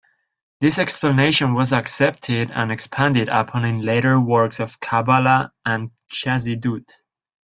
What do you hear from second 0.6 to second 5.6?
This explanation was accepted and expanded upon in later works of Kabbalah